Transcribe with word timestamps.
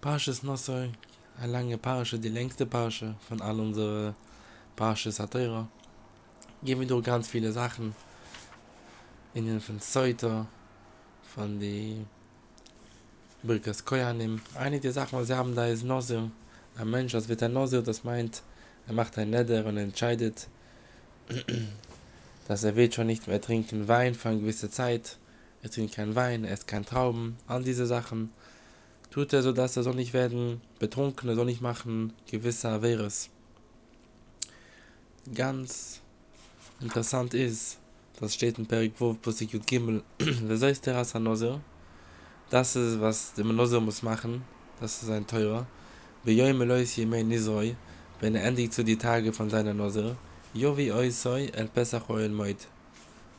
Parshas 0.00 0.42
Nosoi, 0.42 0.90
eine 1.40 1.52
lange 1.52 1.78
Parsche, 1.78 2.18
die 2.18 2.28
längste 2.28 2.66
Parsche 2.66 3.14
von 3.26 3.40
all 3.40 3.58
unsere 3.58 4.14
Parshas 4.76 5.20
Atera. 5.20 5.68
Gehen 6.62 6.80
wir 6.80 6.86
durch 6.86 7.04
ganz 7.04 7.28
viele 7.28 7.50
Sachen. 7.50 7.94
In 9.34 9.46
den 9.46 9.60
von 9.60 9.80
Zoyto, 9.80 10.46
von 11.34 11.58
die 11.58 12.04
Birkas 13.42 13.84
Koyanim. 13.84 14.40
Einige 14.54 14.82
der 14.82 14.92
Sachen, 14.92 15.18
was 15.18 15.28
sie 15.28 15.36
haben 15.36 15.54
da 15.54 15.66
ist 15.66 15.84
Nosir. 15.84 16.30
Ein 16.76 16.90
Mensch, 16.90 17.14
was 17.14 17.28
wird 17.28 17.42
ein 17.42 17.52
Nosir, 17.52 17.82
das 17.82 18.04
meint, 18.04 18.42
er 18.86 18.94
macht 18.94 19.16
ein 19.18 19.30
Neder 19.30 19.64
und 19.64 19.76
entscheidet, 19.76 20.48
dass 22.48 22.64
er 22.64 22.76
wird 22.76 22.94
schon 22.94 23.06
nicht 23.06 23.26
mehr 23.28 23.40
trinken 23.40 23.88
Wein 23.88 24.14
für 24.14 24.28
eine 24.28 24.40
gewisse 24.40 24.70
Zeit. 24.70 25.18
Er 25.62 25.70
trinkt 25.70 25.94
kein 25.94 26.14
Wein, 26.14 26.44
er 26.44 26.54
isst 26.54 26.66
kein 26.66 26.84
Trauben, 26.84 27.36
all 27.46 27.62
diese 27.62 27.86
Sachen. 27.86 28.30
Tut 29.10 29.32
er 29.32 29.42
so, 29.42 29.52
dass 29.52 29.76
er 29.76 29.82
soll 29.82 29.94
nicht 29.94 30.12
werden 30.12 30.60
betrunken, 30.78 31.28
er 31.28 31.34
soll 31.34 31.46
nicht 31.46 31.60
machen 31.60 32.12
gewisser 32.30 32.70
Averes. 32.70 33.30
Ganz 35.34 36.00
interessant 36.80 37.34
ist, 37.34 37.78
das 38.20 38.34
steht 38.34 38.58
in 38.58 38.66
Perik 38.66 39.00
Wurf, 39.00 39.20
Pusik 39.20 39.50
soll 39.70 40.70
ist 40.70 40.86
der 40.86 40.96
Rasa 40.96 41.18
Nozer? 41.18 41.60
Das 42.50 42.76
ist, 42.76 43.00
was 43.00 43.34
der 43.34 43.44
Nozer 43.44 43.80
muss 43.80 44.02
machen, 44.02 44.44
das 44.80 45.02
ist 45.02 45.10
ein 45.10 45.26
Teurer. 45.26 45.66
Bei 46.24 46.32
Joi 46.32 46.52
Melois 46.52 46.96
Yemei 46.96 47.22
Nizroi, 47.22 47.76
wenn 48.20 48.34
er 48.34 48.44
endigt 48.44 48.72
zu 48.72 48.84
die 48.84 48.96
Tage 48.96 49.32
von 49.32 49.50
seiner 49.50 49.74
Nozer, 49.74 50.16
Jovi 50.54 50.90
Oisoi 50.90 51.50
El 51.52 51.68
Pesach 51.68 52.08
Oil 52.08 52.30
Moit. 52.30 52.66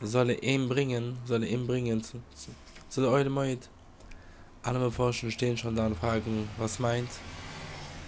Soll 0.01 0.29
er 0.29 0.43
ihm 0.43 0.69
bringen, 0.69 1.17
soll 1.25 1.43
er 1.43 1.49
ihm 1.49 1.65
bringen 1.65 2.03
zu, 2.03 2.21
zu, 2.35 2.51
zu 2.89 3.01
der 3.01 3.11
Oil 3.11 3.29
Moit, 3.29 3.69
alle 4.67 4.79
mir 4.79 4.91
forschen 4.91 5.31
stehen 5.31 5.57
schon 5.57 5.75
da 5.75 5.85
und 5.85 5.95
fragen, 5.95 6.49
was 6.57 6.79
meint? 6.79 7.09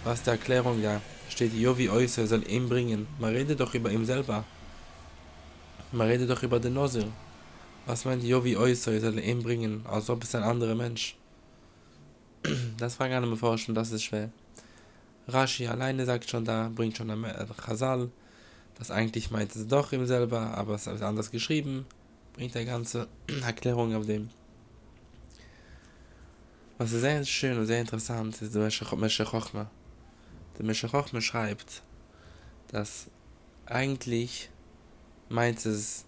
Was 0.04 0.22
der 0.22 0.34
Erklärung 0.34 0.78
ja? 0.78 1.00
Steht 1.28 1.52
jo 1.52 1.78
wie 1.78 1.88
äußer 1.90 2.26
soll 2.26 2.46
ihm 2.50 2.68
bringen. 2.68 3.06
Man 3.18 3.32
redet 3.32 3.60
doch 3.60 3.74
über 3.74 3.90
ihm 3.90 4.04
selber. 4.04 4.44
Man 5.92 6.08
redet 6.08 6.28
doch 6.28 6.42
über 6.42 6.60
den 6.60 6.74
Nosir. 6.74 7.12
Was 7.86 8.04
meint 8.04 8.22
jo 8.22 8.44
wie 8.44 8.56
äußer 8.56 9.00
soll 9.00 9.18
ihm 9.18 9.42
bringen, 9.42 9.86
als 9.86 10.10
ob 10.10 10.22
es 10.22 10.34
ein 10.34 10.42
anderer 10.42 10.74
Mensch? 10.74 11.16
Das 12.78 12.94
fragen 12.94 13.14
alle 13.14 13.26
mir 13.26 13.36
forschen, 13.36 13.74
das 13.74 13.92
ist 13.92 14.04
schwer. 14.04 14.30
Rashi 15.28 15.66
alleine 15.66 16.06
sagt 16.06 16.28
schon 16.30 16.44
da, 16.44 16.70
bringt 16.74 16.96
schon 16.96 17.10
ein 17.10 17.24
Chazal, 17.66 18.08
das 18.78 18.90
eigentlich 18.90 19.30
meint 19.30 19.54
es 19.54 19.66
doch 19.66 19.92
ihm 19.92 20.06
selber, 20.06 20.40
aber 20.56 20.74
es 20.74 20.86
ist 20.86 21.02
anders 21.02 21.30
geschrieben, 21.30 21.86
bringt 22.32 22.56
eine 22.56 22.66
ganze 22.66 23.06
Erklärung 23.42 23.94
auf 23.94 24.06
dem. 24.06 24.30
Was 26.80 26.92
ist 26.92 27.02
sehr 27.02 27.22
schön 27.26 27.58
und 27.58 27.66
sehr 27.66 27.82
interessant, 27.82 28.40
ist 28.40 28.54
der 28.54 28.62
Meshe 28.62 28.86
Chochma. 29.26 29.70
Der 30.56 30.64
Meshe 30.64 30.88
Chochma 30.88 31.20
schreibt, 31.20 31.82
dass 32.68 33.08
eigentlich 33.66 34.48
meint 35.28 35.66
es 35.66 36.06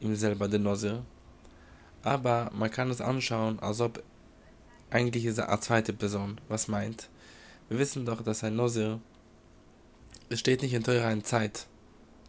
ihm 0.00 0.16
selber 0.16 0.48
der 0.48 0.58
Nose, 0.58 1.04
aber 2.02 2.50
man 2.54 2.70
kann 2.70 2.88
es 2.90 3.02
anschauen, 3.02 3.58
als 3.60 3.82
ob 3.82 4.02
eigentlich 4.88 5.26
ist 5.26 5.36
er 5.36 5.50
eine 5.50 5.60
zweite 5.60 5.92
Person, 5.92 6.40
was 6.48 6.66
meint. 6.66 7.10
Wir 7.68 7.78
wissen 7.78 8.06
doch, 8.06 8.22
dass 8.22 8.42
ein 8.42 8.56
Nose, 8.56 8.98
es 10.30 10.40
steht 10.40 10.62
nicht 10.62 10.72
in 10.72 10.82
teurer 10.82 11.22
Zeit. 11.24 11.66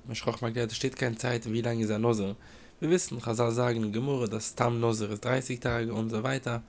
Meshe 0.06 0.26
Chochma 0.26 0.50
erklärt, 0.50 0.72
es 0.72 0.78
steht 0.78 0.98
keine 0.98 1.16
Zeit, 1.16 1.50
wie 1.50 1.62
lange 1.62 1.86
ist 1.86 1.90
er 1.90 2.00
Nose. 2.00 2.36
Wir 2.82 2.90
wissen, 2.90 3.22
Chazal 3.22 3.54
sagen 3.54 3.82
in 3.82 3.94
Gemurre, 3.94 4.28
dass 4.28 4.56
Tam 4.56 4.82
Nose 4.82 5.06
ist 5.06 5.24
30 5.24 5.62
Tage 5.62 5.94
und 5.94 6.10
so 6.10 6.22
weiter, 6.22 6.64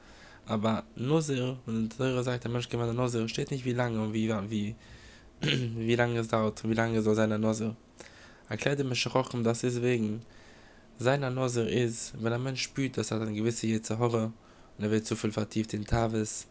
aber 0.49 0.85
Nozir, 0.97 1.59
der 1.67 1.89
Teure 1.91 2.25
sagt, 2.25 2.45
der 2.45 2.51
Mensch 2.51 2.71
gemeint 2.71 2.95
Nozir, 2.95 3.29
steht 3.29 3.51
nicht 3.51 3.67
wie 3.67 3.75
lange 3.75 4.01
und 4.01 4.15
wie, 4.15 4.31
wie, 4.49 4.75
wie 5.43 5.95
lange 5.95 6.19
es 6.21 6.29
dauert, 6.29 6.67
wie 6.67 6.75
lange 6.75 7.03
soll 7.03 7.15
sein 7.15 7.39
Nozir. 7.39 7.77
Erklärt 8.49 8.79
dem 8.79 8.89
Meschachochem, 8.89 9.45
das 9.45 9.63
ist 9.63 9.83
wegen, 9.83 10.23
seiner 10.99 11.31
Nozir 11.31 11.69
ist, 11.69 12.15
wenn 12.19 12.33
ein 12.33 12.43
Mensch 12.43 12.63
spürt, 12.63 12.97
dass 12.97 13.11
er 13.11 13.21
eine 13.21 13.35
gewisse 13.35 13.67
Jezehore, 13.67 14.33
und 14.79 14.85
er 14.85 14.91
wird 14.91 15.05
zu 15.05 15.17
viel 15.17 15.33
vertieft 15.33 15.75
in 15.75 15.85
Tavis, 15.85 16.47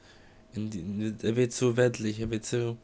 in 0.53 0.69
die, 0.69 1.16
er 1.23 1.35
wird 1.35 1.51
zu 1.51 1.75
weltlich, 1.75 2.19
er 2.19 2.29
wird 2.29 2.45
zu, 2.45 2.77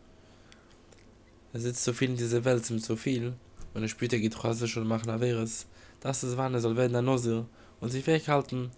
er 1.54 1.60
sitzt 1.60 1.84
zu 1.84 1.94
viel 1.94 2.10
in 2.10 2.18
dieser 2.18 2.44
Welt, 2.44 2.66
zum 2.66 2.80
zu 2.80 2.98
viel, 2.98 3.34
und 3.76 3.84
er 3.84 3.88
spürt, 3.88 4.14
er 4.14 4.20
geht 4.20 4.36
chosisch 4.36 4.78
und 4.78 4.88
macht 4.88 5.06
Naveres, 5.06 5.68
das 6.00 6.24
ist 6.24 6.38
wann 6.38 6.56
er 6.56 6.60
soll 6.60 6.76
werden 6.76 6.96
ein 6.96 7.06
Nozir, 7.06 7.46
und 7.82 7.92
sich 7.92 8.08
weghalten, 8.08 8.72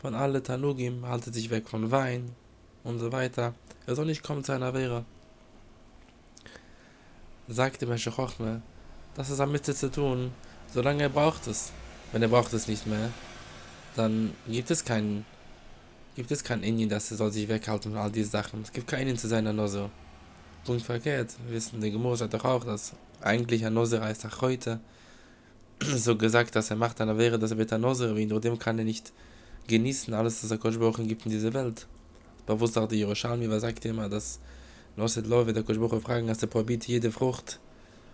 von 0.00 0.14
alle 0.14 0.42
Tanugim, 0.42 1.06
haltet 1.06 1.34
sich 1.34 1.50
weg 1.50 1.68
von 1.68 1.90
Wein 1.90 2.30
und 2.84 2.98
so 2.98 3.12
weiter. 3.12 3.54
Er 3.86 3.94
soll 3.94 4.06
nicht 4.06 4.22
kommen 4.22 4.44
zu 4.44 4.52
einer 4.52 4.74
Wehre. 4.74 5.04
Sagt 7.48 7.82
dem 7.82 7.88
Meshe 7.88 8.10
Chochme, 8.10 8.62
das 9.14 9.30
ist 9.30 9.40
am 9.40 9.52
Mitte 9.52 9.74
zu 9.74 9.90
tun, 9.90 10.32
solange 10.72 11.02
er 11.02 11.08
braucht 11.08 11.46
es. 11.46 11.72
Wenn 12.12 12.22
er 12.22 12.28
braucht 12.28 12.52
es 12.52 12.68
nicht 12.68 12.86
mehr, 12.86 13.10
dann 13.96 14.32
gibt 14.46 14.70
es 14.70 14.84
keinen 14.84 15.24
gibt 16.14 16.32
es 16.32 16.42
kein 16.42 16.64
Indien, 16.64 16.88
dass 16.88 17.12
er 17.12 17.16
soll 17.16 17.30
sich 17.30 17.48
weghalten 17.48 17.92
von 17.92 18.00
all 18.00 18.10
diese 18.10 18.30
Sachen. 18.30 18.62
Es 18.62 18.72
gibt 18.72 18.88
keinen 18.88 19.16
zu 19.16 19.28
seiner 19.28 19.52
Nose. 19.52 19.88
Punkt 20.64 20.82
verkehrt. 20.82 21.34
Wissen, 21.48 21.80
der 21.80 21.90
Gemur 21.90 22.16
doch 22.16 22.44
auch, 22.44 22.64
dass 22.64 22.92
eigentlich 23.20 23.64
ein 23.64 23.74
Nose 23.74 24.00
reist 24.00 24.26
auch 24.26 24.42
heute 24.42 24.80
so 25.80 26.16
gesagt, 26.16 26.56
dass 26.56 26.70
er 26.70 26.76
macht 26.76 27.00
eine 27.00 27.16
Wehre, 27.18 27.38
dass 27.38 27.52
er 27.52 27.78
Nose, 27.78 28.16
wie 28.16 28.26
nur 28.26 28.40
dem 28.40 28.58
kann 28.58 28.80
er 28.80 28.84
nicht 28.84 29.12
genießen 29.68 30.12
alles, 30.14 30.42
was 30.42 30.48
der 30.48 30.58
Koschbuch 30.58 30.98
gibt 30.98 31.26
in 31.26 31.30
dieser 31.30 31.52
Welt. 31.52 31.86
Bewusst 32.46 32.76
auch 32.78 32.88
die 32.88 32.96
Jerusalmi, 32.96 33.48
was 33.48 33.60
sagt 33.60 33.84
immer, 33.84 34.08
dass 34.08 34.40
Noset 34.96 35.26
Love, 35.26 35.52
der 35.52 35.62
Koschbuch 35.62 36.00
fragen, 36.00 36.28
hast 36.28 36.42
du 36.42 36.46
probiert 36.46 36.88
jede 36.88 37.12
Frucht? 37.12 37.60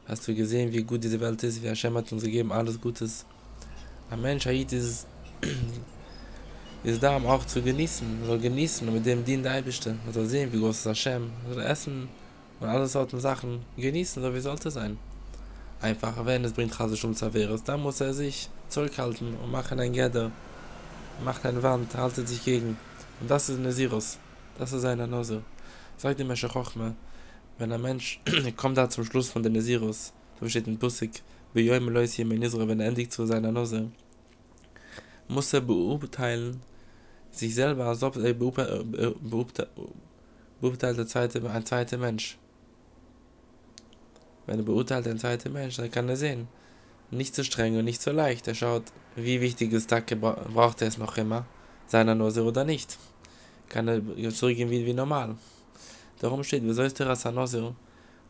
Hast 0.07 0.29
du 0.29 0.35
gesehen, 0.35 0.73
wie 0.73 0.83
gut 0.83 1.03
diese 1.03 1.21
Welt 1.21 1.43
ist, 1.45 1.63
wie 1.63 1.69
Hashem 1.69 1.95
hat 1.97 2.13
uns 2.13 2.25
gegeben, 2.25 2.53
alles 2.53 2.79
Gutes? 2.79 3.25
Ein 4.11 4.21
Mensch, 4.21 4.45
Haid, 4.45 4.73
ist, 4.73 5.07
ist 6.83 7.03
da, 7.03 7.17
um 7.17 7.27
auch 7.27 7.47
zu 7.47 7.63
genießen, 7.63 8.27
soll 8.27 8.39
genießen 8.39 8.87
und 8.87 8.95
mit 8.95 9.07
dem 9.07 9.25
Dien 9.25 9.43
der 9.43 9.53
Eibischte, 9.53 9.97
soll 10.13 10.27
sehen, 10.27 10.53
wie 10.53 10.59
groß 10.59 10.81
ist 10.81 10.87
Hashem, 10.87 11.31
soll 11.49 11.63
essen 11.63 12.09
und 12.61 12.69
alle 12.69 12.87
sorten 12.87 13.19
Sachen 13.21 13.61
genießen, 13.79 14.23
so 14.23 14.35
wie 14.35 14.41
sollte 14.41 14.71
sein. 14.71 14.99
Einfach, 15.81 16.27
wenn 16.27 16.45
es 16.45 16.53
bringt 16.53 16.77
Chasisch 16.77 17.05
um 17.05 17.15
Zaveres, 17.15 17.63
dann 17.65 17.81
muss 17.81 18.01
er 18.01 18.13
sich 18.13 18.51
zurückhalten 18.69 19.35
und 19.37 19.51
machen 19.51 19.81
ein 19.81 19.93
Geder, 19.93 20.33
macht 21.23 21.45
eine 21.47 21.63
Wand, 21.63 21.95
haltet 21.95 22.29
sich 22.29 22.45
gegen. 22.45 22.77
Und 23.21 23.31
das 23.31 23.49
ist 23.49 23.59
Nesirus. 23.59 24.19
Das 24.59 24.73
ist 24.73 24.85
eine 24.85 25.07
Nose. 25.07 25.43
Sagt 25.97 26.19
die 26.19 26.25
Meshe 26.25 26.49
wenn 27.59 27.73
ein 27.73 27.83
Mensch 27.83 28.21
kommt 28.57 28.77
da 28.77 28.91
zum 28.91 29.05
Schluss 29.05 29.29
von 29.31 29.43
der 29.43 29.53
Nesirus, 29.53 30.13
so 30.41 30.49
steht 30.49 30.67
in 30.67 30.79
Pusik, 30.79 31.23
wie 31.53 31.67
Joim 31.67 31.89
Lois 31.89 32.15
hier 32.15 32.29
in 32.29 32.43
Israel, 32.43 32.69
wenn 32.69 32.81
er 32.81 32.89
endigt 32.89 33.13
zu 33.13 33.27
seiner 33.27 33.53
Nose, 33.53 33.91
muss 35.29 35.53
er 35.53 35.61
beurteilen, 35.61 36.61
sich 37.31 37.55
selber, 37.55 37.87
als 37.87 38.03
ob 38.03 38.17
er 38.17 38.35
beurteilt, 38.35 39.69
beurteilt 40.61 40.99
der 40.99 41.07
zweite, 41.07 41.49
ein 41.49 41.67
zweiter 41.67 41.99
Mensch. 41.99 42.39
Wenn 44.47 44.59
er 44.59 44.65
beurteilt 44.65 45.07
ein 45.07 45.19
zweiter 45.19 45.51
Mensch, 45.51 45.77
dann 45.77 45.91
kann 45.91 46.09
er 46.09 46.17
sehen, 46.17 46.49
nicht 47.17 47.35
so 47.35 47.43
streng 47.43 47.77
und 47.77 47.85
nicht 47.85 48.03
so 48.03 48.11
leicht. 48.11 48.49
Er 48.49 48.55
schaut, 48.55 48.85
wie 49.17 49.41
wichtig 49.41 49.73
ist 49.73 49.91
Tag 49.91 50.07
braucht 50.21 50.83
er 50.83 50.89
es 50.89 50.99
noch 50.99 51.17
immer, 51.17 51.47
seiner 51.87 52.15
Nose 52.15 52.43
oder 52.43 52.65
nicht. 52.65 52.99
Kann 53.69 53.89
er 53.89 54.01
zurückgehen 54.31 54.71
wie, 54.71 54.85
wie 54.87 54.93
normal. 54.93 55.37
Darum 56.21 56.45
steht, 56.45 56.65
wie 56.65 56.73
soll 56.73 56.87
es 56.87 56.95
der 56.95 57.09
Rasa 57.09 57.31
Nose, 57.31 57.75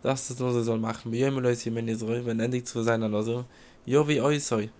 das 0.02 0.28
das 0.28 0.38
Nose 0.38 0.62
soll 0.62 0.78
machen, 0.78 1.12
wie 1.12 1.22
in 1.22 1.88
Israel, 1.88 2.26
wenn 2.26 2.40
endlich 2.40 2.66
zu 2.66 2.82
seiner 2.82 3.08
Nose, 3.08 3.44
jo 3.86 4.06
wie 4.08 4.20
Oisoi. 4.20 4.70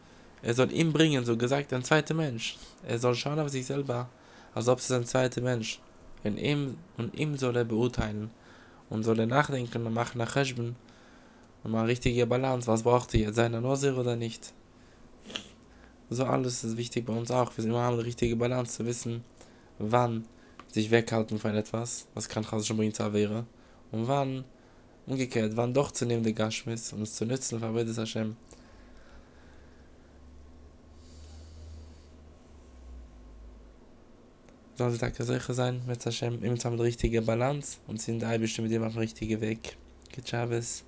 Er 0.43 0.55
soll 0.55 0.73
ihm 0.73 0.93
bringen, 0.93 1.25
so 1.25 1.37
gesagt, 1.37 1.73
ein 1.73 1.83
zweiter 1.83 2.13
Mensch. 2.15 2.59
Er 2.87 2.99
soll 2.99 3.15
schauen 3.15 3.39
auf 3.39 3.49
sich 3.49 3.65
selber, 3.65 4.09
als 4.55 4.69
ob 4.69 4.79
es 4.79 4.91
ein 4.91 5.07
zweiter 5.07 5.41
Mensch. 5.41 5.81
Und 6.23 6.39
ihm, 6.39 6.77
und 6.99 7.19
ihm 7.19 7.37
soll 7.39 7.57
er 7.57 7.65
beurteilen. 7.65 8.31
Und 8.91 9.05
soll 9.05 9.21
er 9.21 9.27
nachdenken 9.27 9.87
und 9.87 9.95
machen 9.95 10.19
nach 10.19 10.35
Heshben, 10.37 10.77
und 11.65 11.71
mal 11.71 11.87
richtige 11.87 12.27
Balance, 12.27 12.67
was 12.67 12.83
braucht 12.83 13.15
ihr 13.15 13.21
jetzt, 13.21 13.37
seine 13.37 13.61
Nosir 13.61 13.97
oder 13.97 14.17
nicht? 14.17 14.53
So 16.11 16.25
alles 16.25 16.63
ist 16.63 16.77
wichtig 16.77 17.07
bei 17.07 17.15
uns 17.15 17.31
auch, 17.31 17.57
wir 17.57 17.65
immer 17.65 17.81
haben 17.81 17.95
eine 17.95 18.05
richtige 18.05 18.37
Balance 18.37 18.77
zu 18.77 18.87
wissen, 18.87 19.25
wann 19.79 20.27
sich 20.71 20.91
weghalten 20.91 21.39
von 21.39 21.55
etwas, 21.55 22.07
was 22.15 22.29
kann 22.29 22.45
Chas 22.45 22.67
schon 22.67 22.77
bringen 22.77 22.93
zu 22.93 23.13
wäre, 23.13 23.47
und 23.91 24.07
wann, 24.07 24.45
umgekehrt, 25.07 25.57
wann 25.57 25.73
doch 25.73 25.91
zu 25.91 26.05
nehmen 26.05 26.23
der 26.23 26.35
Gashmis, 26.35 26.93
um 26.93 27.03
es 27.03 27.15
zu 27.15 27.25
nützen, 27.25 27.63
Avodah 27.63 27.97
Hashem. 27.97 28.37
Sollen 34.77 34.93
sie 34.93 34.99
da 34.99 35.11
sicher 35.11 35.55
sein, 35.55 35.83
mit 35.87 36.05
Hashem, 36.05 36.43
immer 36.43 36.57
die 36.57 36.83
richtige 36.83 37.23
Balance, 37.23 37.79
und 37.87 38.03
sind 38.03 38.21
da 38.21 38.37
bestimmt 38.37 38.71
immer 38.71 38.89
auf 38.89 38.95
dem 38.95 38.99
richtigen 38.99 39.41
Weg. 39.41 39.77
Geht 40.13 40.29
Shabbos. 40.29 40.85